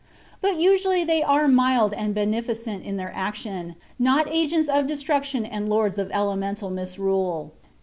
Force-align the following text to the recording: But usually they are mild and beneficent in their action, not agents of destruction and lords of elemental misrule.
But 0.41 0.55
usually 0.57 1.03
they 1.03 1.21
are 1.21 1.47
mild 1.47 1.93
and 1.93 2.15
beneficent 2.15 2.83
in 2.83 2.97
their 2.97 3.11
action, 3.15 3.75
not 3.99 4.25
agents 4.31 4.67
of 4.67 4.87
destruction 4.87 5.45
and 5.45 5.69
lords 5.69 5.99
of 5.99 6.09
elemental 6.09 6.71
misrule. 6.71 7.51